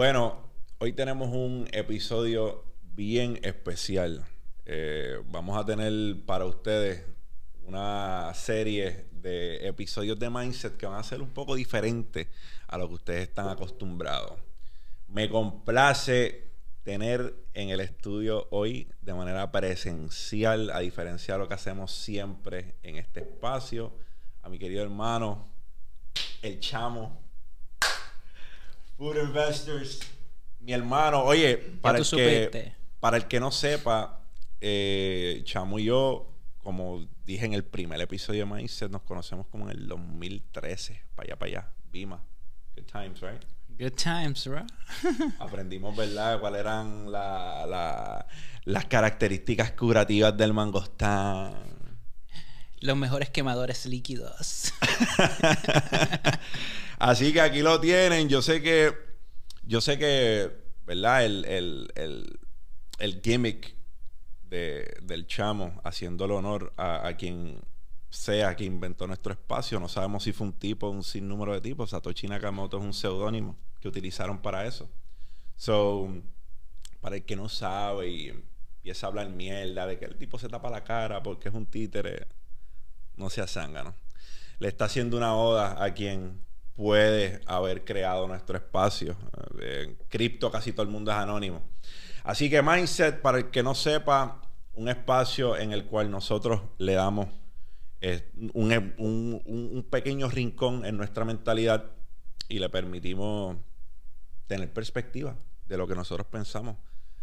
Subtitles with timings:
[0.00, 0.38] Bueno,
[0.78, 2.64] hoy tenemos un episodio
[2.94, 4.24] bien especial.
[4.64, 7.04] Eh, vamos a tener para ustedes
[7.66, 12.28] una serie de episodios de Mindset que van a ser un poco diferentes
[12.66, 14.40] a lo que ustedes están acostumbrados.
[15.06, 16.50] Me complace
[16.82, 22.76] tener en el estudio hoy de manera presencial, a diferencia de lo que hacemos siempre
[22.82, 23.92] en este espacio,
[24.40, 25.46] a mi querido hermano,
[26.40, 27.29] el chamo,
[29.00, 30.00] Food Investors,
[30.58, 31.22] mi hermano.
[31.22, 34.26] Oye, para el, que, para el que no sepa,
[34.60, 39.70] eh, chamo y yo, como dije en el primer episodio de Mindset, nos conocemos como
[39.70, 42.22] en el 2013, para allá, para allá, Bima.
[42.76, 43.42] Good times, right?
[43.78, 44.66] Good times, bro.
[45.38, 51.79] Aprendimos, ¿verdad?, cuáles eran las características curativas del mangostán.
[52.80, 54.72] Los mejores quemadores líquidos.
[56.98, 58.28] Así que aquí lo tienen.
[58.28, 58.94] Yo sé que,
[59.64, 60.50] yo sé que,
[60.86, 61.24] ¿verdad?
[61.24, 63.74] El, el, gimmick
[64.48, 67.60] del chamo, haciéndole honor a, quien
[68.08, 69.78] sea que inventó nuestro espacio.
[69.78, 71.90] No sabemos si fue un tipo, un sinnúmero de tipos.
[71.90, 74.88] Satoshi Nakamoto es un seudónimo que utilizaron para eso.
[75.56, 76.08] So,
[77.00, 80.48] para el que no sabe y empieza a hablar mierda de que el tipo se
[80.48, 82.26] tapa la cara porque es un títere,
[83.20, 83.94] no sea zángano.
[84.58, 89.16] Le está haciendo una oda a quien puede haber creado nuestro espacio.
[89.60, 91.62] En cripto casi todo el mundo es anónimo.
[92.24, 94.40] Así que Mindset, para el que no sepa,
[94.74, 97.28] un espacio en el cual nosotros le damos
[98.00, 101.84] eh, un, un, pequeño rincón en nuestra mentalidad
[102.48, 103.58] y le permitimos
[104.46, 106.76] tener perspectiva de lo que nosotros pensamos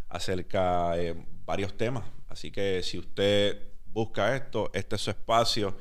[0.08, 2.06] acerca de varios temas.
[2.30, 5.78] Así que si usted busca esto, este es su espacio,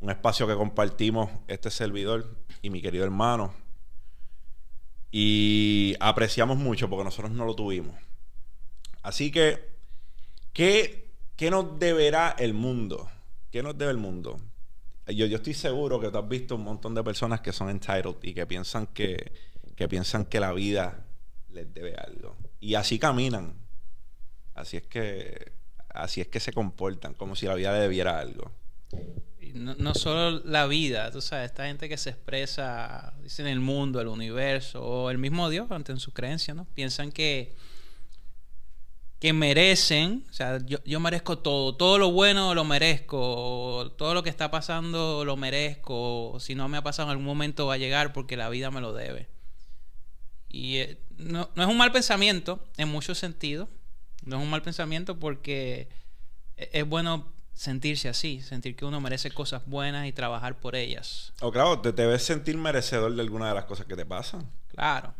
[0.00, 3.54] un espacio que compartimos este servidor y mi querido hermano.
[5.10, 7.96] Y apreciamos mucho porque nosotros no lo tuvimos.
[9.02, 9.68] Así que,
[10.52, 13.08] ¿qué, qué nos deberá el mundo?
[13.50, 14.40] ¿Qué nos debe el mundo?
[15.06, 18.16] Yo, yo estoy seguro que tú has visto un montón de personas que son entitled
[18.22, 19.32] y que piensan que
[19.74, 21.06] que piensan que la vida
[21.50, 22.36] les debe algo.
[22.60, 23.54] Y así caminan.
[24.54, 25.52] Así es que
[25.94, 28.52] así es que se comportan, como si la vida le debiera algo.
[29.54, 34.00] no, no, solo la vida, tú sabes, esta gente que se expresa, dicen el mundo,
[34.00, 36.66] el universo, o el mismo Dios ante su creencia, ¿no?
[36.74, 37.54] Piensan que,
[39.20, 44.22] que merecen, o sea, yo, yo merezco todo, todo lo bueno lo merezco, todo lo
[44.22, 47.78] que está pasando lo merezco, si no me ha pasado en algún momento va a
[47.78, 49.28] llegar porque la vida me lo debe.
[50.48, 53.68] Y eh, no, es un mal pensamiento en muchos sentidos.
[54.24, 55.88] No es un mal pensamiento porque
[56.56, 61.32] e, es bueno sentirse así, sentir que uno merece cosas buenas y trabajar por ellas.
[61.40, 64.50] O claro, te debes sentir merecedor de alguna de las cosas que te pasan.
[64.68, 65.14] Claro.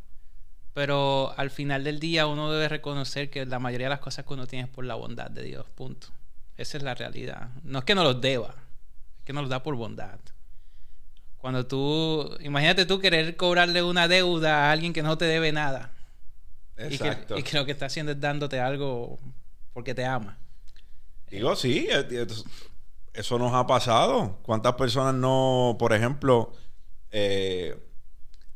[0.73, 4.35] Pero al final del día uno debe reconocer que la mayoría de las cosas que
[4.35, 5.67] uno tiene es por la bondad de Dios.
[5.77, 6.09] Punto.
[6.57, 7.51] Esa es la realidad.
[7.63, 8.55] No es que no los deba,
[9.19, 10.19] es que nos los da por bondad.
[11.39, 15.93] Cuando tú, imagínate tú querer cobrarle una deuda a alguien que no te debe nada.
[16.77, 17.39] Exacto.
[17.39, 19.19] Y que, lo que está haciendo es dándote algo
[19.73, 20.39] porque te ama.
[21.31, 22.27] Digo, sí, eh,
[23.13, 24.39] eso nos ha pasado.
[24.43, 26.53] ¿Cuántas personas no, por ejemplo,
[27.11, 27.77] eh,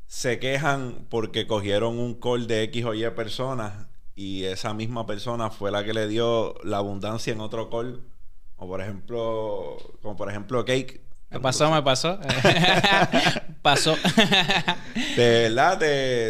[0.06, 5.50] se quejan porque cogieron un call de X o Y personas y esa misma persona
[5.50, 8.02] fue la que le dio la abundancia en otro call?
[8.56, 12.18] O por ejemplo, como por ejemplo Cake me pasó, me pasó.
[13.62, 13.96] pasó.
[15.16, 15.78] de verdad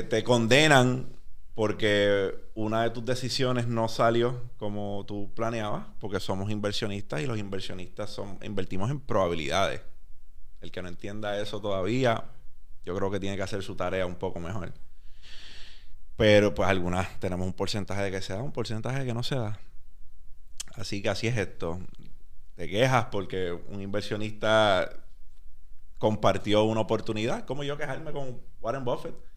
[0.09, 1.09] te, condenan
[1.59, 7.37] porque una de tus decisiones no salió como tú planeabas, porque somos inversionistas y los
[7.37, 9.81] inversionistas son invertimos en probabilidades.
[10.61, 12.27] El que no entienda eso todavía,
[12.85, 14.73] yo creo que tiene que hacer su tarea un poco mejor.
[16.17, 19.25] Pero pues algunas tenemos un porcentaje de que se da, un porcentaje de que no
[19.25, 19.59] se da.
[20.77, 21.81] Así que así es esto
[22.55, 24.89] te quejas porque un inversionista
[25.99, 27.45] compartió una oportunidad.
[27.47, 29.28] Como yo quejarme con Warren Buffett.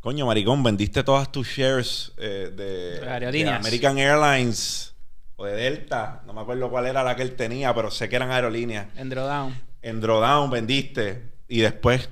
[0.00, 4.94] Coño, maricón, vendiste todas tus shares eh, de, American Airlines
[5.36, 6.22] o de Delta.
[6.26, 8.86] No me acuerdo cuál era la que él tenía, pero sé que eran aerolíneas.
[8.96, 9.62] En Drawdown.
[9.82, 11.32] En Drawdown vendiste.
[11.48, 12.08] Y después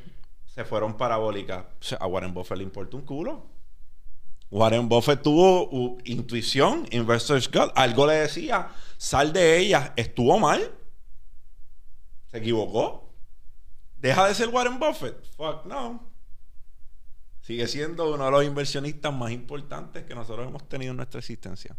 [0.54, 1.64] se fueron parabólicas.
[1.98, 3.46] a Warren Buffett le importó un culo.
[4.50, 7.70] Warren Buffett tuvo intuición, Investor's Gut.
[7.74, 8.68] Algo le decía
[8.98, 9.94] Sal de ella.
[9.96, 10.74] ¿Estuvo mal?
[12.30, 13.14] ¿Se equivocó?
[13.96, 15.24] ¿Deja de ser Warren Buffett?
[15.36, 16.07] Fuck no.
[17.48, 21.74] Sigue siendo uno de los inversionistas más importantes que nosotros hemos tenido en nuestra existencia.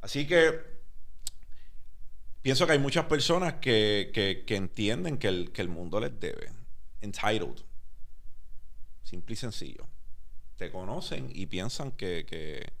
[0.00, 0.62] Así que
[2.40, 6.52] pienso que hay muchas personas que, entienden que el, que el mundo les debe.
[7.02, 7.62] Entitled.
[9.02, 9.86] Simple y sencillo.
[10.56, 12.72] te conocen y piensan que, que,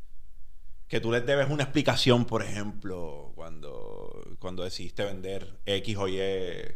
[0.88, 6.18] que tú les debes una explicación, por ejemplo, cuando, cuando decidiste vender X o Y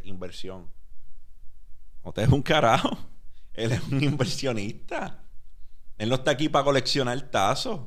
[0.05, 0.69] inversión.
[2.05, 2.99] No te es un carajo.
[3.55, 5.22] Él es un inversionista.
[5.99, 7.81] Él no está aquí para coleccionar tazos.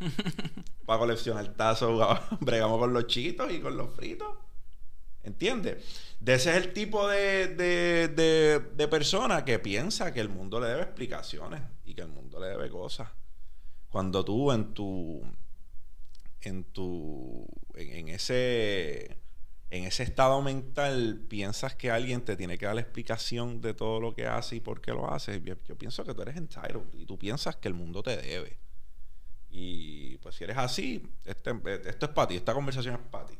[0.86, 4.28] para coleccionar tazos, bregamos con los chitos y con los fritos.
[5.24, 5.82] ¿Entiendes?
[6.20, 10.66] De ese es el tipo de, de, de, persona que piensa que el mundo le
[10.68, 13.08] debe explicaciones y que el mundo le debe cosas.
[13.88, 15.22] Cuando tú en tu.
[16.42, 17.46] en tu.
[17.74, 19.16] en, ese.
[19.74, 23.98] En ese estado mental piensas que alguien te tiene que dar la explicación de todo
[23.98, 25.42] lo que hace y por qué lo hace.
[25.42, 28.56] Yo, pienso que tú eres entitled y tú piensas que el mundo te debe.
[29.50, 31.50] Y pues si eres así, este,
[31.88, 33.34] esto es para ti, esta conversación es para ti.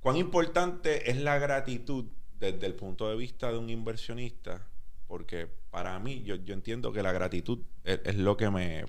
[0.00, 2.06] ¿Cuán importante es la gratitud
[2.40, 4.66] desde el punto de vista de un inversionista?
[5.06, 8.84] Porque para mí, yo, entiendo que la gratitud es, lo que me,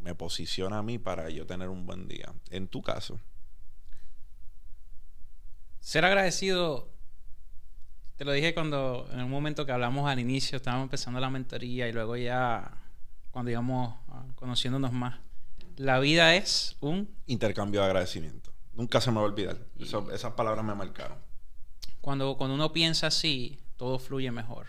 [0.00, 2.32] me posiciona a mí para yo tener un buen día.
[2.48, 3.20] En tu caso.
[5.88, 6.86] Ser agradecido,
[8.16, 11.88] te lo dije cuando en un momento que hablamos al inicio, estábamos empezando la mentoría
[11.88, 12.72] y luego ya
[13.30, 15.18] cuando íbamos ah, conociéndonos más.
[15.78, 18.52] La vida es un intercambio de agradecimiento.
[18.74, 19.56] Nunca se me va a olvidar.
[20.12, 21.16] esas palabras me marcaron.
[22.02, 24.66] Cuando, cuando uno piensa así, todo fluye mejor.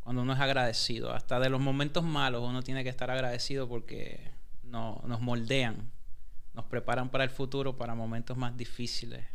[0.00, 1.12] Cuando uno es agradecido.
[1.12, 4.32] Hasta de los momentos malos uno tiene que estar agradecido porque
[4.62, 5.92] no, nos moldean,
[6.54, 9.33] nos preparan para el futuro, para momentos más difíciles.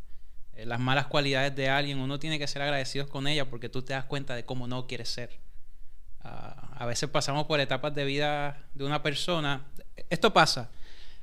[0.60, 3.82] Eh, las malas cualidades de alguien, uno tiene que ser agradecido con ellas porque tú
[3.82, 5.40] te das cuenta de cómo no quieres ser.
[6.22, 9.64] Ah, a veces pasamos por etapas de vida de una persona.
[10.10, 10.70] Esto pasa.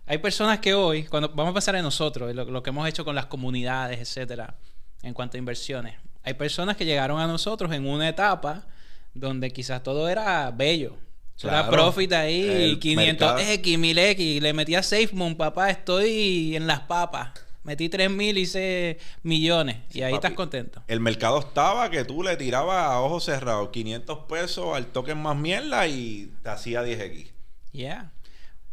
[0.07, 3.15] Hay personas que hoy, cuando vamos a pasar en nosotros, lo, que hemos hecho con
[3.15, 4.55] las comunidades, etcétera,
[5.03, 8.67] en cuanto a inversiones, hay personas que llegaron a nosotros en una etapa
[9.13, 10.97] donde quizás todo era bello.
[11.43, 17.46] era profit ahí, 500X, 1000X, le metía SafeMoon, papá, estoy en las papas.
[17.67, 19.79] Metí 3 mil, hice millones.
[19.93, 20.85] y ahí estás contento.
[20.87, 25.37] El mercado estaba que tú le tirabas a ojos cerrados 500 pesos al token más
[25.37, 27.27] mierda y te hacía 10X.
[27.73, 28.13] Yeah.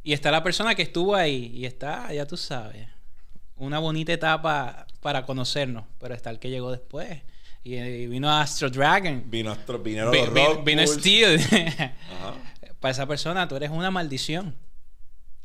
[0.03, 2.87] Y está la persona que estuvo ahí y está, ya tú sabes,
[3.55, 7.23] una bonita etapa para conocernos, pero está el que llegó después.
[7.63, 9.23] Y, vino Astro Dragon.
[9.25, 10.11] Vino Astro, vino,
[10.63, 11.39] vino, Steel.
[12.79, 14.55] Para esa persona tú eres una maldición.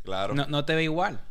[0.02, 0.34] Claro.
[0.34, 1.22] No, no te ve igual.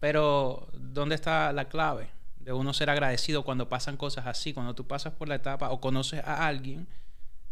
[0.00, 2.10] Pero, ¿dónde está la clave?
[2.36, 5.80] De uno ser agradecido cuando pasan cosas así, cuando tú pasas por la etapa o
[5.80, 6.88] conoces a alguien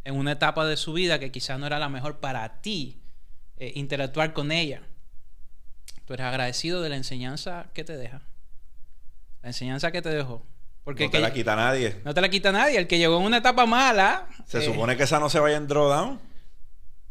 [0.04, 3.00] en una etapa de su vida que quizás no era la mejor para ti,
[3.58, 4.82] eh, interactuar con ella
[6.06, 8.22] Tú eres agradecido de la enseñanza que te deja.
[9.42, 10.46] La enseñanza que te dejó.
[10.84, 12.00] Porque no te la quita nadie.
[12.04, 12.78] No te la quita nadie.
[12.78, 14.28] El que llegó en una etapa mala.
[14.46, 16.20] Se eh, supone que esa no se vaya en drawdown.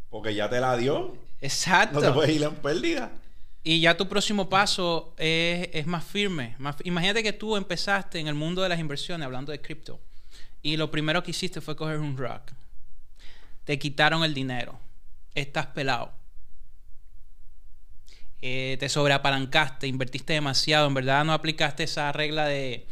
[0.10, 1.18] Porque ya te la dio.
[1.42, 2.00] Exacto.
[2.00, 3.12] No te puedes ir en pérdida.
[3.66, 6.56] Y ya tu próximo paso es, más firme.
[6.86, 10.00] imagínate que tú empezaste en el mundo de las inversiones hablando de cripto.
[10.62, 12.54] Y lo primero que hiciste fue coger un rock.
[13.66, 14.80] Te quitaron el dinero.
[15.34, 16.14] Estás pelado
[18.48, 22.86] eh, te sobreapalancaste, invertiste demasiado, en verdad no aplicaste esa regla de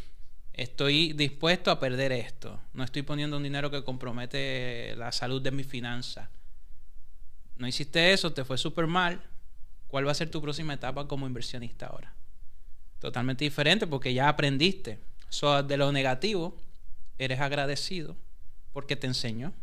[0.54, 5.52] estoy dispuesto a perder esto, no estoy poniendo un dinero que compromete la salud de
[5.52, 6.32] mi finanza.
[7.58, 9.22] No hiciste eso, te fue súper mal.
[9.94, 12.16] ¿Cuál va a ser tu próxima etapa como inversionista ahora?
[12.98, 15.00] Totalmente diferente porque ya aprendiste.
[15.68, 16.58] De lo negativo,
[17.20, 18.16] eres agradecido
[18.72, 19.54] porque te enseñó.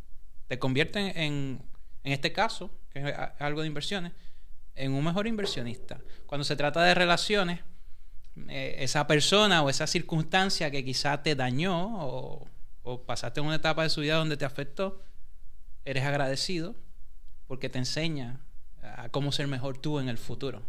[0.46, 1.60] Te convierte en,
[2.04, 4.12] en este caso, que es algo de inversiones,
[4.76, 6.00] en un mejor inversionista.
[6.26, 7.62] Cuando se trata de relaciones,
[8.48, 12.46] eh, esa persona o esa circunstancia que quizá te dañó o,
[13.04, 15.02] pasaste en una etapa de su vida donde te afectó,
[15.84, 16.76] eres agradecido
[17.48, 18.38] porque te enseña
[18.96, 20.62] a cómo ser mejor tú en el futuro.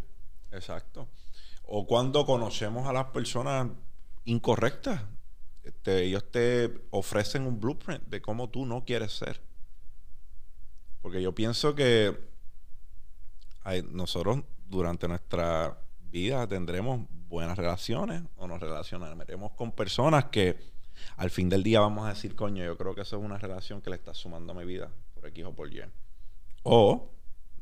[0.51, 1.08] Exacto.
[1.63, 3.68] O cuando conocemos a las personas
[4.25, 5.01] incorrectas,
[5.63, 9.42] este, ellos te ofrecen un blueprint de cómo tú no quieres ser.
[11.01, 12.30] Porque yo pienso que
[13.92, 20.58] nosotros durante nuestra vida tendremos buenas relaciones o nos relacionaremos con personas que
[21.18, 23.82] al fin del día vamos a decir, coño, yo creo que eso es una relación
[23.82, 25.82] que le está sumando a mi vida por X o por Y.
[26.63, 27.10] O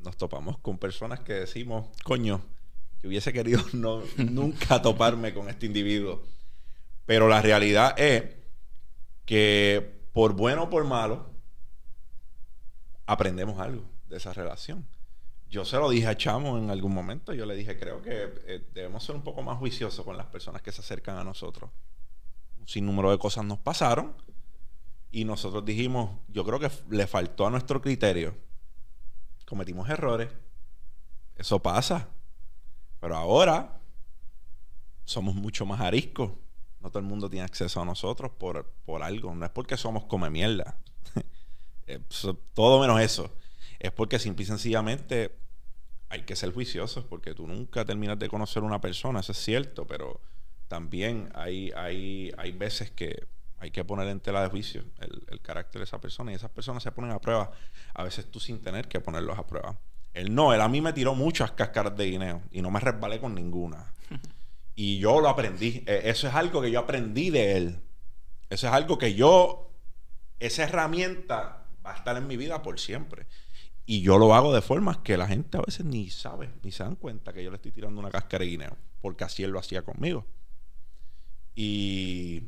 [0.04, 2.42] nos topamos con personas que decimos, coño,
[3.02, 6.24] yo hubiese querido no, nunca toparme con este individuo.
[7.06, 8.24] Pero la realidad es
[9.26, 11.30] que por bueno o por malo,
[13.06, 14.86] aprendemos algo de esa relación
[15.50, 17.34] yo se lo dije a Chamo en algún momento.
[17.34, 20.62] Yo le dije, creo que eh, debemos ser un poco más juiciosos con las personas
[20.62, 21.72] que se acercan a nosotros.
[22.60, 24.16] Un sinnúmero de cosas nos pasaron
[25.12, 28.36] y nosotros dijimos, yo creo que le faltó a nuestro criterio
[29.50, 30.30] cometimos errores.
[31.36, 32.08] Eso pasa.
[33.00, 33.82] Pero ahora
[35.06, 36.32] somos mucho más ariscos.
[36.80, 39.34] No todo el mundo tiene acceso a nosotros por, por algo.
[39.34, 40.78] No es porque somos come mierda.
[41.92, 42.00] Eh,
[42.54, 43.36] todo menos eso.
[43.80, 45.40] Es porque simple y sencillamente
[46.08, 49.40] hay que ser juiciosos porque tú nunca terminas de conocer a una persona, eso es
[49.40, 50.22] cierto, pero
[50.68, 53.26] también hay, hay, hay veces que
[53.60, 56.82] hay que poner en tela de juicio el, carácter de esa persona y esas personas
[56.82, 57.52] se ponen a prueba,
[57.94, 59.78] a veces tú sin tener que ponerlos a prueba.
[60.14, 63.20] Él no, él a mí me tiró muchas cáscaras de guineo y no me resbalé
[63.20, 63.94] con ninguna.
[64.76, 65.84] y yo lo aprendí.
[65.86, 67.80] E, eso es algo que yo aprendí de él.
[68.50, 69.72] Eso es algo que yo,
[70.40, 73.28] esa herramienta va a estar en mi vida por siempre.
[73.86, 76.84] Y yo lo hago de formas que la gente a veces ni sabe, ni se
[76.84, 79.60] dan cuenta que yo le estoy tirando una cáscara de guineo, porque así él lo
[79.60, 80.26] hacía conmigo.
[81.56, 82.44] Y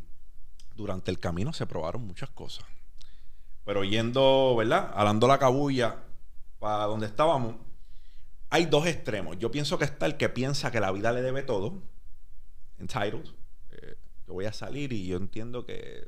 [0.75, 2.65] durante el camino se probaron muchas cosas.
[3.65, 4.91] Pero yendo, ¿verdad?
[4.95, 6.03] Alando la cabulla
[6.59, 7.55] para donde estábamos,
[8.49, 9.37] hay dos extremos.
[9.39, 11.81] Yo pienso que está el que piensa que la vida le debe todo,
[12.79, 13.25] entitled.
[13.69, 13.95] Eh,
[14.27, 16.05] yo voy a salir y yo entiendo que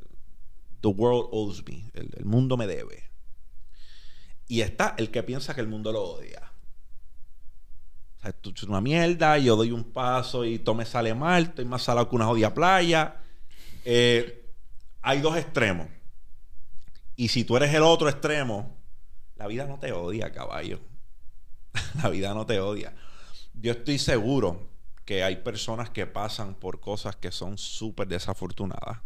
[0.81, 3.03] the world owes me, el, mundo me debe.
[4.47, 6.51] Y está el que piensa que el mundo lo odia.
[8.17, 11.43] O sea, esto es una mierda, yo doy un paso y todo me sale mal,
[11.43, 13.21] estoy más salado que una jodida playa.
[13.85, 14.42] Eh,
[15.03, 15.87] hay dos extremos.
[17.15, 18.75] Y si tú eres el otro extremo,
[19.35, 20.79] la vida no te odia, caballo.
[22.01, 22.95] la vida no te odia.
[23.53, 24.69] Yo estoy seguro
[25.05, 28.99] que hay personas que pasan por cosas que son súper desafortunadas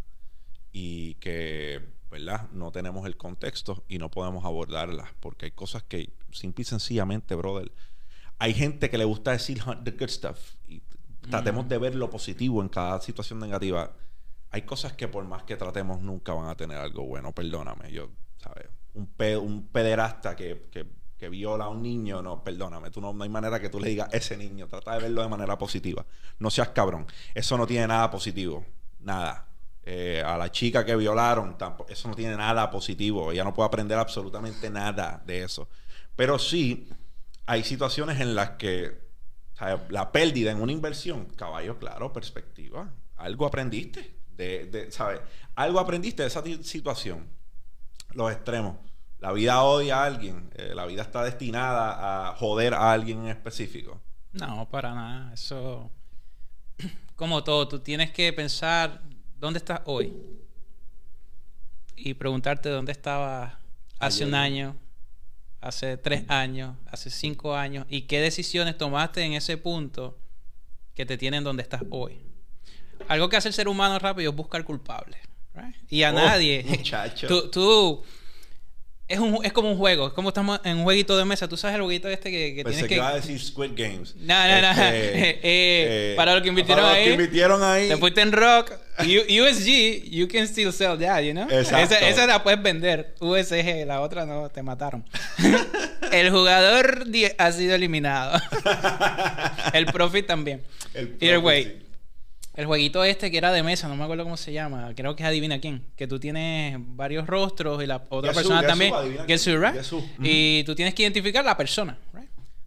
[0.72, 2.50] y que, ¿verdad?
[2.52, 7.34] No tenemos el contexto y no podemos abordarlas porque hay cosas que, simple y sencillamente,
[7.34, 7.72] brother,
[8.38, 10.38] hay gente que le gusta decir the good stuff
[10.68, 10.82] y
[11.30, 13.92] tratemos de ver lo positivo en cada situación negativa
[14.58, 18.10] hay cosas que por más que tratemos nunca van a tener algo bueno, perdóname, yo,
[18.38, 18.66] ¿sabes?
[18.96, 19.10] Un,
[19.40, 23.60] un pederasta que, que, viola a un niño, no, perdóname, tú no, no hay manera
[23.60, 26.06] que tú le digas ese niño, trata de verlo de manera positiva,
[26.40, 28.66] no seas cabrón, eso no tiene nada positivo,
[29.00, 29.48] nada.
[29.84, 31.56] Eh, a la chica que violaron,
[31.88, 35.70] eso no tiene nada positivo, ella no puede aprender absolutamente nada de eso.
[36.16, 36.90] Pero sí,
[37.46, 39.08] hay situaciones en las que
[39.90, 45.20] la pérdida en una inversión, caballo, claro, perspectiva, algo aprendiste de, ¿sabes?
[45.56, 47.28] Algo aprendiste de esa situación.
[48.14, 48.78] Los extremos.
[49.20, 50.50] La vida odia a alguien.
[50.56, 54.00] Eh, la vida está destinada a joder a alguien en específico.
[54.34, 55.34] No, para nada.
[55.34, 55.90] Eso,
[57.16, 59.02] como todo, tú tienes que pensar
[59.40, 60.14] dónde estás hoy
[61.96, 63.56] y preguntarte dónde estabas
[63.98, 64.76] hace un año,
[65.62, 70.20] hace tres años, hace cinco años y qué decisiones tomaste en ese punto
[70.94, 72.27] que te tienen donde estás hoy
[73.08, 75.20] algo que hace el ser humano rápido es buscar culpables.
[75.90, 76.64] Y a oh, nadie.
[76.68, 77.28] Muchacho.
[77.28, 78.04] Tú, tú
[79.08, 81.48] es, un, es como un juego, es como estamos en un jueguito de mesa.
[81.48, 82.96] Tú sabes el jueguito este que, que tienes que.
[82.96, 84.16] iba a decir Squid Games.
[84.18, 84.70] No, no, no.
[84.70, 87.06] Este, eh, eh, para los que invirtieron para ahí.
[87.06, 87.88] Los que invirtieron ahí.
[87.88, 88.74] Te fuiste en Rock.
[89.00, 91.48] USG, you can still sell that, you know?
[91.50, 91.96] Exacto.
[91.96, 93.16] Esa, esa la puedes vender.
[93.20, 95.06] USG, la otra no, te mataron.
[96.12, 97.06] el jugador
[97.38, 98.42] ha sido eliminado.
[99.74, 100.64] el profit también.
[100.94, 101.87] El profit, Either way.
[102.58, 105.22] El jueguito este que era de mesa, no me acuerdo cómo se llama, creo que
[105.22, 108.92] es adivina quién, que tú tienes varios rostros y la otra persona también,
[110.20, 112.00] Y tú tienes que identificar la persona,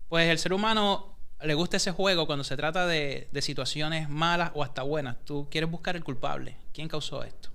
[0.08, 4.52] Pues el ser humano le gusta ese juego cuando se trata de, de situaciones malas
[4.54, 5.16] o hasta buenas.
[5.24, 7.50] Tú quieres buscar el culpable, quién causó esto.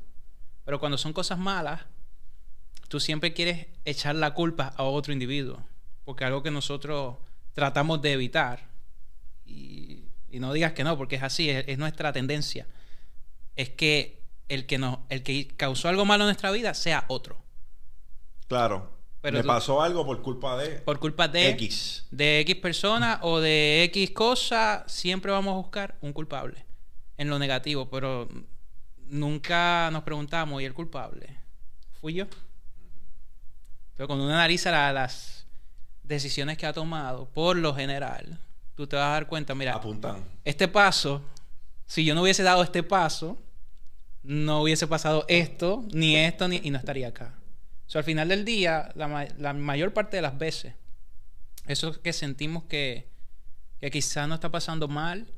[0.65, 1.83] Pero cuando son cosas malas,
[2.89, 5.63] tú siempre quieres echar la culpa a otro individuo,
[6.03, 7.15] porque algo que nosotros
[7.53, 8.67] tratamos de evitar.
[9.45, 9.94] Y
[10.35, 12.67] y no digas que no, porque es así, es, nuestra tendencia,
[13.55, 17.37] es que el que, no, el que causó algo malo en nuestra vida sea otro.
[18.49, 18.91] Claro.
[19.21, 20.79] Pero Me pasó algo por culpa de...
[20.79, 21.51] Por culpa de...
[21.51, 22.05] X.
[22.11, 26.65] De X persona o de X cosa, siempre vamos a buscar un culpable
[27.15, 28.27] en lo negativo, pero
[29.07, 31.37] nunca nos preguntamos, ¿y el culpable?
[32.01, 32.25] ¿Fui yo?
[33.95, 35.47] Pero cuando uno analiza las
[36.03, 38.44] decisiones que ha tomado, por lo general,
[38.75, 40.23] tú te vas a dar cuenta, mira, Apuntan.
[40.43, 41.21] este paso,
[41.85, 43.41] si yo no hubiese dado este paso,
[44.21, 47.35] no hubiese pasado esto, ni esto, ni, y no estaría acá.
[47.87, 50.73] O sea, al final del día, la, mayor parte de las veces,
[51.67, 53.07] eso que sentimos que,
[53.79, 55.31] que quizás no está pasando mal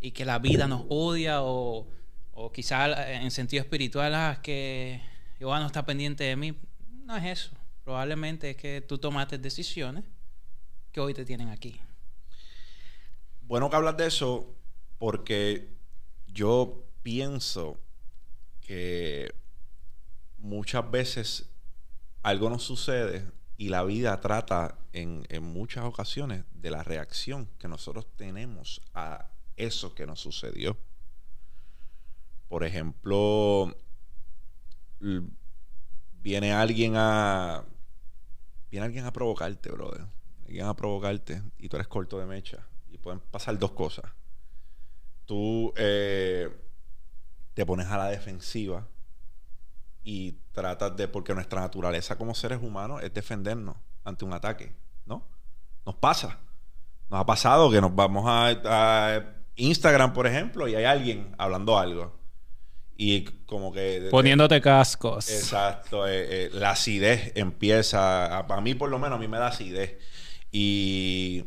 [0.00, 1.88] y que la vida nos odia o,
[2.32, 5.00] o quizás en sentido espiritual, ah, que
[5.38, 6.58] Jehová no está pendiente de mí,
[7.04, 7.56] no es eso.
[7.84, 10.04] Probablemente es que tú tomaste decisiones
[10.90, 11.80] que hoy te tienen aquí
[13.46, 14.54] bueno que hablas de eso
[14.98, 15.68] porque
[16.26, 17.78] yo pienso
[18.60, 19.34] que
[20.38, 21.48] muchas veces
[22.22, 27.68] algo nos sucede Y la vida trata en, en muchas ocasiones de la reacción que
[27.68, 30.76] nosotros tenemos a eso que nos sucedió.
[32.48, 33.74] Por ejemplo,
[36.20, 37.64] viene alguien a.
[38.70, 40.06] Viene alguien a provocarte, brother.
[40.44, 42.66] Alguien a provocarte y tú eres corto de mecha.
[43.06, 44.04] Pueden pasar dos cosas.
[45.26, 46.50] Tú eh,
[47.54, 48.84] te pones a la defensiva
[50.02, 51.06] y tratas de.
[51.06, 55.24] Porque nuestra naturaleza como seres humanos es defendernos ante un ataque, ¿no?
[55.84, 56.40] Nos pasa.
[57.08, 59.22] Nos ha pasado que nos vamos a, a
[59.54, 62.12] Instagram, por ejemplo, y hay alguien hablando algo
[62.96, 64.08] y como que...
[64.10, 65.30] Poniéndote cascos.
[65.30, 66.08] Exacto.
[66.08, 68.46] Eh, eh, la acidez empieza...
[68.48, 69.96] Para mí, por lo menos, a mí me da acidez.
[70.50, 71.44] Y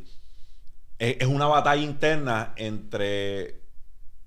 [1.00, 3.62] es, una batalla interna entre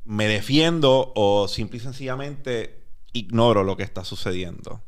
[0.05, 4.83] me defiendo o simple y sencillamente ignoro lo que está sucediendo.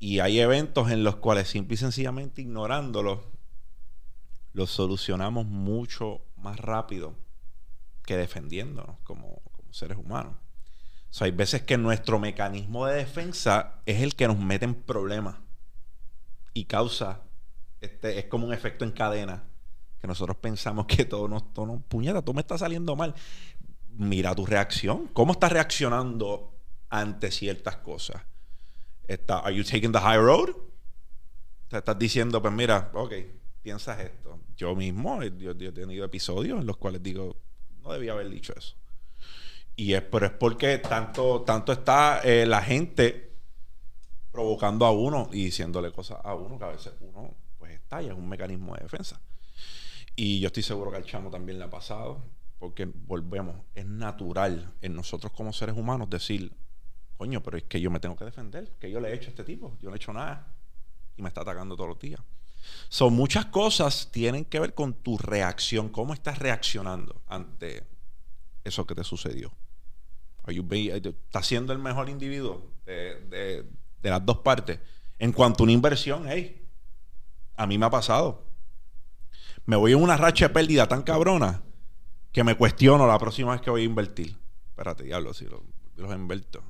[0.00, 3.20] Y hay eventos en los cuales simple y sencillamente ignorándolos,
[4.52, 7.14] los solucionamos mucho más rápido
[8.04, 10.34] que defendiéndonos como seres humanos
[11.20, 15.36] hay veces que nuestro mecanismo de defensa es el que nos mete en problemas
[16.54, 17.22] y causa,
[17.80, 19.44] este, es como un efecto en cadena,
[20.00, 23.14] que nosotros pensamos que todo nos, todo puñeta, todo me está saliendo mal.
[23.90, 26.52] Mira tu reacción, cómo estás reaccionando
[26.88, 28.22] ante ciertas cosas.
[29.06, 30.50] Está, ¿Are you taking the high road?
[31.68, 33.12] Te estás diciendo, pues mira, ok,
[33.62, 34.40] piensas esto.
[34.56, 37.36] Yo mismo, yo he tenido episodios en los cuales digo,
[37.82, 38.76] no debía haber dicho eso.
[39.76, 43.32] Y es, pero es porque tanto, tanto está eh, la gente
[44.32, 48.18] provocando a uno y diciéndole cosas a uno que a veces uno pues estalla, es
[48.18, 49.20] un mecanismo de defensa.
[50.20, 52.24] Y yo estoy seguro que al chamo también le ha pasado,
[52.58, 56.52] porque volvemos, es natural en nosotros como seres humanos decir,
[57.16, 59.30] coño, pero es que yo me tengo que defender, que yo le he hecho a
[59.30, 60.52] este tipo, yo no he hecho nada
[61.16, 62.20] y me está atacando todos los días.
[62.88, 67.86] Son muchas cosas tienen que ver con tu reacción, cómo estás reaccionando ante
[68.64, 69.52] eso que te sucedió.
[70.48, 73.68] Está siendo el mejor individuo de,
[74.02, 74.80] las dos partes.
[75.20, 76.66] En cuanto a una inversión, hey,
[77.54, 78.47] a mí me ha pasado.
[79.68, 81.62] Me voy en una racha de pérdida tan cabrona
[82.32, 84.34] que me cuestiono la próxima vez que voy a invertir.
[84.66, 85.60] Espérate, diablo, si los,
[85.96, 86.64] los inverto.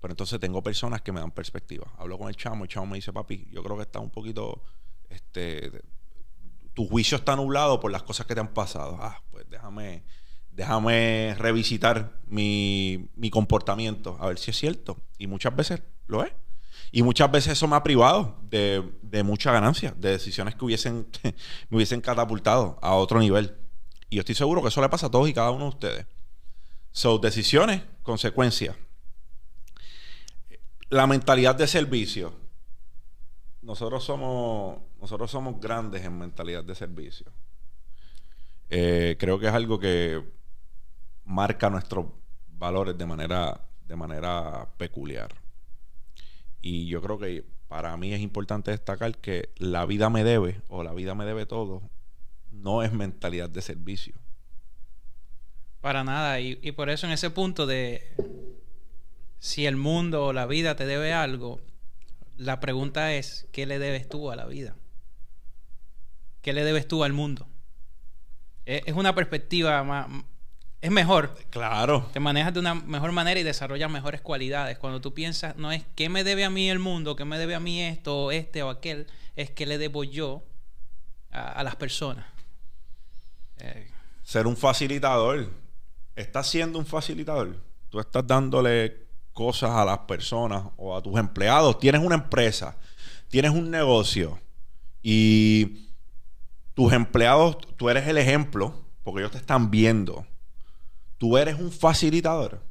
[0.00, 1.92] Pero entonces tengo personas que me dan perspectiva.
[1.98, 4.62] Hablo con el chamo, el chamo me dice, papi, yo creo que está un poquito,
[5.08, 5.82] este,
[6.74, 8.98] tu juicio está nublado por las cosas que te han pasado.
[9.00, 10.04] Ah, pues déjame,
[10.52, 14.96] déjame revisitar mi, comportamiento, a ver si es cierto.
[15.18, 16.30] Y muchas veces lo es.
[16.92, 21.06] Y muchas veces eso me ha privado de, de mucha ganancia, de decisiones que hubiesen,
[21.70, 23.56] me hubiesen catapultado a otro nivel.
[24.08, 26.06] Y yo estoy seguro que eso le pasa a todos y cada uno de ustedes.
[26.92, 28.76] Son decisiones, consecuencias.
[30.88, 32.32] La mentalidad de servicio.
[33.62, 37.26] Nosotros somos, nosotros somos grandes en mentalidad de servicio.
[38.70, 40.22] Eh, creo que es algo que
[41.24, 42.06] marca nuestros
[42.48, 45.34] valores de manera, de manera peculiar.
[46.66, 50.82] Y yo creo que para mí es importante destacar que la vida me debe o
[50.82, 51.80] la vida me debe todo
[52.50, 54.16] no es mentalidad de servicio.
[55.80, 56.40] Para nada.
[56.40, 58.02] Y, y por eso en ese punto de
[59.38, 61.60] si el mundo o la vida te debe algo,
[62.36, 64.74] la pregunta es, ¿qué le debes tú a la vida?
[66.42, 67.46] ¿Qué le debes tú al mundo?
[68.64, 70.08] Es una perspectiva más,
[70.86, 71.34] es mejor.
[71.50, 72.08] Claro.
[72.12, 74.78] Te manejas de una mejor manera y desarrollas mejores cualidades.
[74.78, 77.56] Cuando tú piensas, no es qué me debe a mí el mundo, qué me debe
[77.56, 80.44] a mí esto, este o aquel, es qué le debo yo
[81.32, 82.24] a, las personas.
[83.58, 83.90] Eh.
[84.22, 85.50] Ser un facilitador.
[86.14, 87.56] Estás siendo un facilitador.
[87.90, 91.80] Tú estás dándole cosas a las personas o a tus empleados.
[91.80, 92.76] Tienes una empresa,
[93.28, 94.38] tienes un negocio
[95.02, 95.90] y
[96.74, 100.24] tus empleados, tú eres el ejemplo porque ellos te están viendo
[101.18, 102.62] tú eres un facilitador,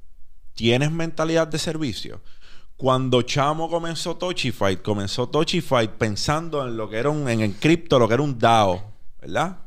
[0.53, 2.21] tienes mentalidad de servicio.
[2.77, 7.97] Cuando Chamo comenzó Touchyfight, comenzó Touchyfight pensando en lo que era un, en el cripto,
[7.97, 8.83] lo que era un DAO,
[9.21, 9.59] ¿verdad?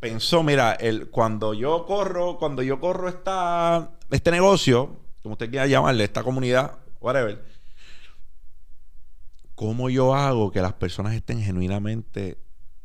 [0.00, 5.66] Pensó, mira, el, cuando yo corro, cuando yo corro esta, este negocio, como usted quiera
[5.66, 7.44] llamarle, esta comunidad, whatever,
[9.54, 12.38] ¿cómo yo hago que las personas estén genuinamente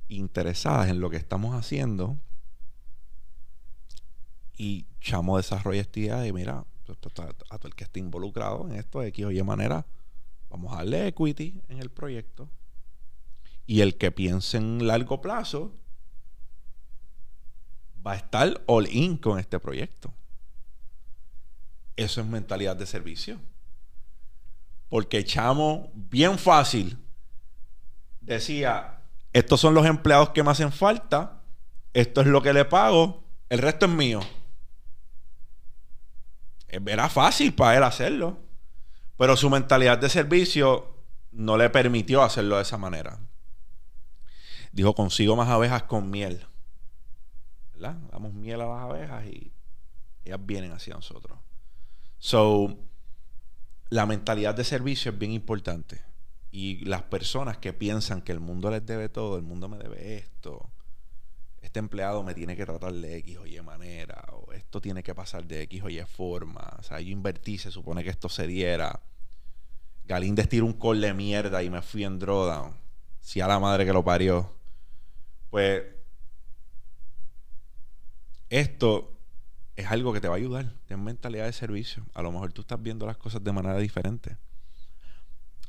[0.07, 2.17] interesadas en lo que estamos haciendo?
[4.61, 8.99] Y Chamo desarrolla esta idea y mira, a todo el que esté involucrado en esto
[8.99, 9.87] de X o Y manera,
[10.51, 12.47] vamos a darle equity en el proyecto.
[13.65, 15.73] Y el que piense en largo plazo
[18.05, 20.13] va a estar all in con este proyecto.
[21.95, 23.39] Eso es mentalidad de servicio.
[24.89, 26.99] Porque Chamo, bien fácil,
[28.19, 29.01] decía,
[29.33, 31.41] estos son los empleados que me hacen falta,
[31.93, 34.21] esto es lo que le pago, el resto es mío.
[36.71, 38.39] Era fácil para él hacerlo,
[39.17, 40.95] pero su mentalidad de servicio
[41.31, 43.19] no le permitió hacerlo de esa manera.
[44.71, 46.47] Dijo, consigo más abejas con miel.
[47.73, 47.95] ¿Verdad?
[48.11, 49.51] Damos miel a las abejas y
[50.23, 51.37] ellas vienen hacia nosotros.
[52.19, 52.77] So,
[53.89, 56.01] la mentalidad de servicio es bien importante.
[56.51, 60.17] Y las personas que piensan que el mundo les debe todo, el mundo me debe
[60.17, 60.69] esto,
[61.61, 65.13] este empleado me tiene que tratar de X o Y manera, o esto tiene que
[65.13, 66.67] pasar de X o Y forma.
[66.79, 69.01] O sea, yo invertí, se supone que esto se diera.
[70.05, 72.75] Galíndez tiró un call de mierda y me fui en drawdown.
[73.19, 74.51] Si a la madre que lo parió.
[75.51, 75.83] Pues
[78.49, 79.11] esto
[79.75, 80.73] es algo que te va a ayudar.
[80.87, 82.03] Ten mentalidad de servicio.
[82.15, 84.37] A lo mejor tú estás viendo las cosas de manera diferente.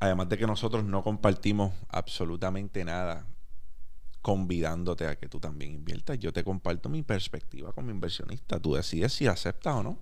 [0.00, 3.26] Además de que nosotros no compartimos absolutamente nada
[4.22, 6.18] convidándote a que tú también inviertas.
[6.18, 8.60] Yo te comparto mi perspectiva como inversionista.
[8.60, 9.98] Tú decides si aceptas o no.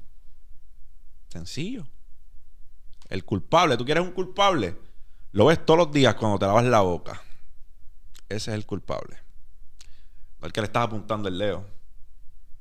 [1.29, 1.87] Sencillo.
[3.09, 4.77] El culpable, ¿tú quieres un culpable?
[5.33, 7.23] Lo ves todos los días cuando te lavas la boca.
[8.29, 9.17] Ese es el culpable.
[10.41, 11.65] No el que le estás apuntando el dedo.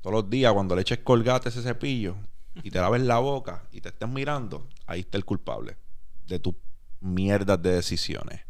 [0.00, 2.16] Todos los días cuando le eches colgate ese cepillo
[2.54, 5.76] y te laves la boca y te estés mirando, ahí está el culpable
[6.26, 6.54] de tus
[7.00, 8.40] mierdas de decisiones.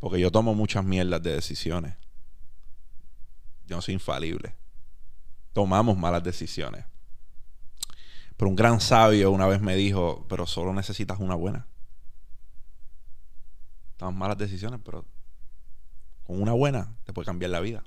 [0.00, 1.94] Porque yo tomo muchas mierdas de decisiones.
[3.66, 4.54] Yo no soy infalible.
[5.52, 6.84] Tomamos malas decisiones.
[8.36, 11.66] Pero un gran sabio una vez me dijo, pero solo necesitas una buena.
[13.96, 15.04] Tomas malas decisiones, pero
[16.24, 17.84] con una buena te puede cambiar la vida.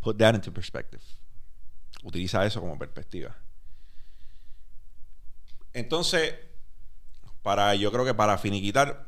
[0.00, 1.02] Put that into perspective.
[2.02, 3.36] Utiliza eso como perspectiva.
[5.72, 6.34] Entonces,
[7.42, 9.05] para, yo creo que para finiquitar,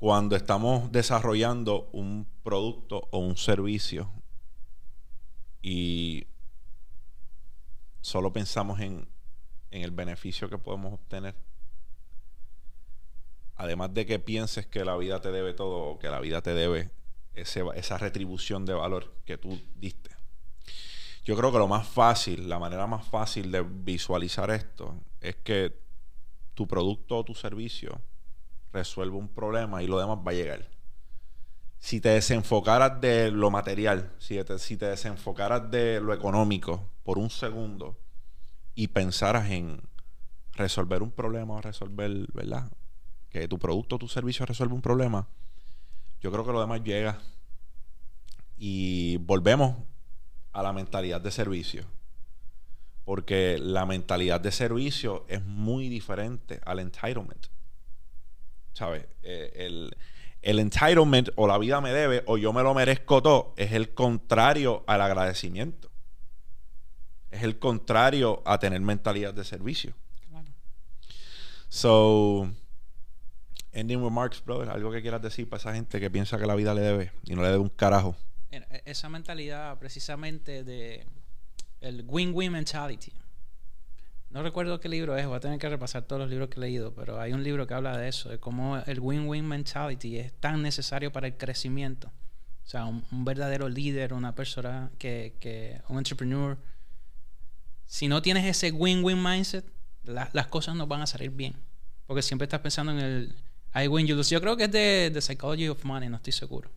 [0.00, 4.10] cuando estamos desarrollando un producto o un servicio
[5.60, 6.26] y
[8.00, 9.06] solo pensamos en,
[9.70, 11.36] en el beneficio que podemos obtener,
[13.56, 16.54] además de que pienses que la vida te debe todo o que la vida te
[16.54, 16.90] debe
[17.34, 20.16] esa retribución de valor que tú diste.
[21.26, 25.78] Yo creo que lo más fácil, la manera más fácil de visualizar esto es que
[26.54, 28.00] tu producto o tu servicio
[28.72, 30.68] resuelve un problema y lo demás va a llegar.
[31.78, 37.18] Si te desenfocaras de lo material, si te, si te desenfocaras de lo económico por
[37.18, 37.98] un segundo
[38.74, 39.80] y pensaras en
[40.52, 42.70] resolver un problema o resolver, ¿verdad?
[43.30, 45.26] Que tu producto o tu servicio resuelve un problema,
[46.20, 47.18] yo creo que lo demás llega.
[48.58, 49.76] Y volvemos
[50.52, 51.84] a la mentalidad de servicio.
[53.04, 57.46] Porque la mentalidad de servicio es muy diferente al entitlement.
[58.80, 59.04] ¿Sabes?
[59.22, 59.94] Eh, el,
[60.40, 63.92] el entitlement o la vida me debe o yo me lo merezco todo es el
[63.92, 65.90] contrario al agradecimiento.
[67.30, 69.92] Es el contrario a tener mentalidad de servicio.
[70.30, 70.48] Claro.
[71.68, 72.50] So,
[73.72, 76.72] ending remarks, brother, algo que quieras decir para esa gente que piensa que la vida
[76.72, 78.16] le debe y no le debe un carajo.
[78.50, 81.06] E, esa mentalidad precisamente de
[81.82, 83.12] el win-win mentality.
[84.30, 86.60] No recuerdo qué libro es, voy a tener que repasar todos los libros que he
[86.60, 90.32] leído, pero hay un libro que habla de eso, de cómo el win-win mentality es
[90.34, 92.12] tan necesario para el crecimiento.
[92.64, 96.56] O sea, un, verdadero líder, una persona que, que, un entrepreneur,
[97.86, 99.64] si no tienes ese win-win mindset,
[100.04, 101.56] las cosas no van a salir bien.
[102.06, 103.36] Porque siempre estás pensando en el
[103.74, 104.32] I win, you lose.
[104.32, 106.70] Yo creo que es de The Psychology of Money, no estoy seguro.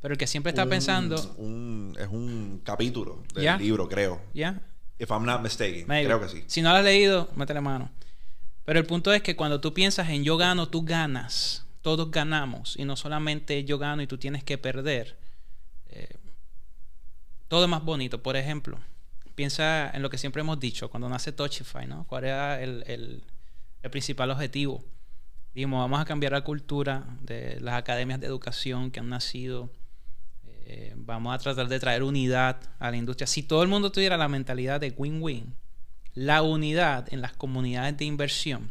[0.00, 1.16] Pero el que siempre está pensando.
[1.16, 4.22] es un capítulo del libro, creo.
[4.32, 4.62] ¿Ya?
[4.98, 5.86] If I'm not mistaken.
[5.86, 6.44] Creo que sí.
[6.46, 7.90] Si no lo has leído, métele mano.
[8.64, 11.64] Pero el punto es que cuando tú piensas en yo gano, tú ganas.
[11.82, 12.76] Todos ganamos.
[12.76, 15.16] Y no solamente yo gano y tú tienes que perder.
[15.88, 16.16] Eh,
[17.46, 18.22] todo es más bonito.
[18.22, 18.78] Por ejemplo,
[19.34, 22.04] piensa en lo que siempre hemos dicho cuando nace Touchify, ¿no?
[22.08, 23.22] ¿Cuál era el, el,
[23.82, 24.84] el principal objetivo?
[25.54, 29.70] Dijimos, vamos a cambiar la cultura de las academias de educación que han nacido
[30.70, 33.26] eh, vamos a tratar de traer unidad a la industria.
[33.26, 35.54] Si todo el mundo tuviera la mentalidad de win-win,
[36.12, 38.70] la unidad en las comunidades de inversión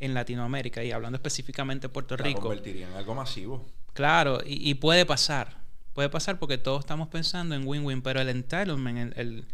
[0.00, 2.40] en Latinoamérica y hablando específicamente de Puerto Rico.
[2.40, 3.64] convertiría en algo masivo.
[3.94, 5.56] Claro, y, puede pasar.
[5.94, 9.46] Puede pasar porque todos estamos pensando en win-win, pero el entitlement, el,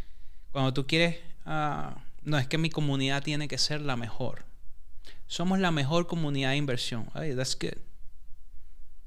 [0.51, 4.45] cuando tú quieres, ah, no es que mi comunidad tiene que ser la mejor.
[5.29, 7.09] Somos la mejor comunidad de inversión.
[7.15, 7.79] Hey, that's good.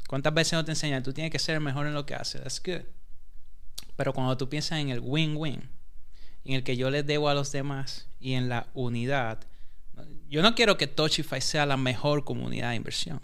[0.09, 1.03] ¿Cuántas veces no te enseñan?
[1.03, 2.41] Tú tienes que ser mejor en lo que haces.
[2.41, 2.81] That's good.
[3.95, 5.69] Pero cuando tú piensas en el win-win,
[6.45, 9.45] en el que yo les debo a los demás y en la unidad,
[10.27, 13.21] yo no quiero que Touchify sea la mejor comunidad de inversión.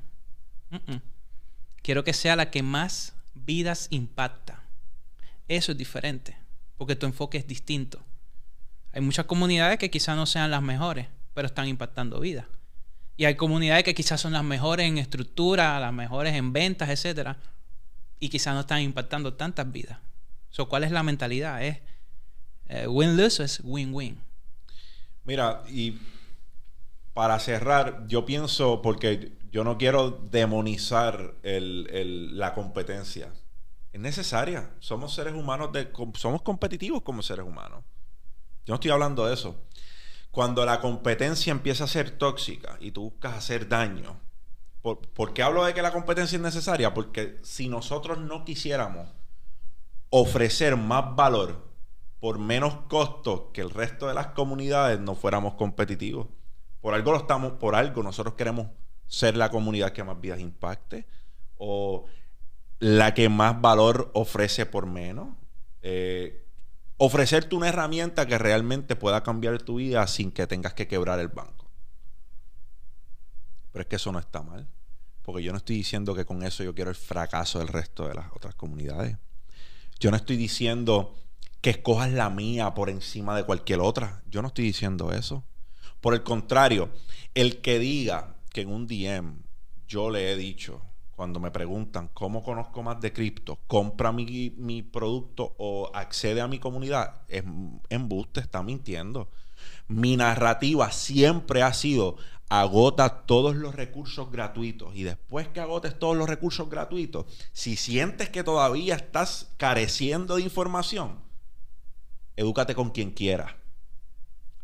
[1.82, 4.62] Quiero que sea la que más vidas impacta.
[5.48, 6.38] Eso es diferente,
[6.78, 8.06] porque tu enfoque es distinto.
[8.92, 12.46] Hay muchas comunidades que quizás no sean las mejores, pero están impactando vidas.
[13.18, 17.38] Y hay comunidades que quizás son las mejores en estructura, las mejores en ventas, etcétera,
[18.20, 20.00] y quizás no están impactando tantas vidas.
[20.50, 21.64] So, ¿Cuál es la mentalidad?
[21.64, 21.80] ¿Es
[22.68, 24.20] eh, win-lose es win-win?
[25.24, 26.00] Mira, y
[27.14, 33.32] para cerrar, yo pienso, porque yo no quiero demonizar el- el- la competencia.
[33.94, 34.72] Es necesaria.
[34.80, 37.84] Somos seres humanos, de, somos competitivos como seres humanos.
[38.66, 39.56] Yo no estoy hablando de eso.
[40.36, 44.20] Cuando la competencia empieza a ser tóxica y tú buscas hacer daño,
[44.82, 46.94] ¿por, por qué hablo de que la competencia es necesaria?
[46.94, 49.08] Porque si nosotros no quisiéramos
[50.10, 51.72] ofrecer más valor
[52.20, 56.28] por menos costo que el resto de las comunidades, no fuéramos competitivos.
[56.82, 58.68] Por algo lo estamos, por algo nosotros queremos
[59.08, 61.08] ser la comunidad que más vidas impacte
[61.58, 62.08] o
[62.80, 65.30] la que más valor ofrece por menos.
[65.82, 66.45] Eh,
[66.98, 71.28] ofrecerte una herramienta que realmente pueda cambiar tu vida sin que tengas que quebrar el
[71.28, 71.70] banco.
[73.72, 74.68] Pero es que eso no está mal.
[75.22, 78.14] Porque yo no estoy diciendo que con eso yo quiero el fracaso del resto de
[78.14, 79.18] las otras comunidades.
[80.00, 81.16] Yo no estoy diciendo
[81.62, 84.22] que escojas la mía por encima de cualquier otra.
[84.30, 85.44] Yo no estoy diciendo eso.
[86.00, 86.92] Por el contrario,
[87.34, 89.42] el que diga que en un DM
[89.88, 90.82] yo le he dicho,
[91.16, 96.48] cuando me preguntan cómo conozco más de cripto, compra mi, mi producto o accede a
[96.48, 97.44] mi comunidad, es
[97.90, 99.30] embuste, está mintiendo.
[99.88, 102.18] Mi narrativa siempre ha sido
[102.50, 108.30] agota todos los recursos gratuitos y después que agotes todos los recursos gratuitos, si sientes
[108.30, 111.20] que todavía estás careciendo de información,
[112.36, 113.58] edúcate con quien quiera.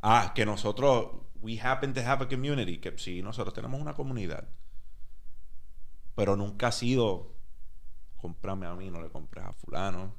[0.01, 1.11] Ah, que nosotros,
[1.41, 4.47] we happen to have a community, que sí, nosotros tenemos una comunidad.
[6.15, 7.33] Pero nunca ha sido,
[8.17, 10.15] cómprame a mí, no le compres a fulano.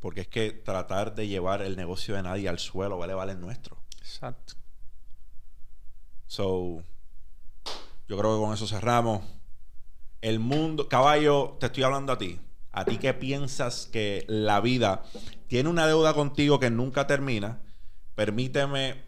[0.00, 3.40] Porque es que tratar de llevar el negocio de nadie al suelo vale, vale el
[3.40, 3.78] nuestro.
[3.98, 4.54] Exacto.
[6.26, 6.82] So,
[8.08, 9.22] yo creo que con eso cerramos.
[10.20, 12.40] El mundo, caballo, te estoy hablando a ti.
[12.70, 15.02] A ti que piensas que la vida
[15.48, 17.60] tiene una deuda contigo que nunca termina,
[18.14, 19.07] permíteme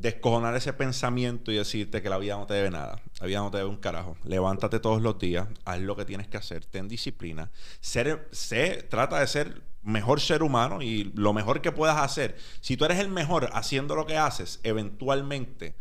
[0.00, 3.02] descojonar ese pensamiento y decirte que la vida no te debe nada.
[3.20, 4.16] La vida no te debe un carajo.
[4.24, 7.50] Levántate todos los días, haz lo que tienes que hacer, ten disciplina.
[7.80, 12.36] Ser, sé, trata de ser mejor ser humano y lo mejor que puedas hacer.
[12.60, 15.74] Si tú eres el mejor haciendo lo que haces, eventualmente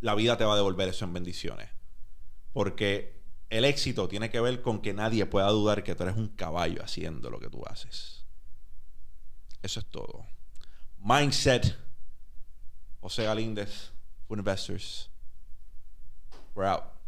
[0.00, 1.68] la vida te va a devolver eso en bendiciones.
[2.52, 6.28] Porque el éxito tiene que ver con que nadie pueda dudar que tú eres un
[6.28, 8.24] caballo haciendo lo que tú haces.
[9.62, 10.26] Eso es todo.
[10.98, 11.89] Mindset.
[13.02, 13.90] José Galíndez,
[14.28, 15.08] Food Investors.
[16.54, 16.99] We're out.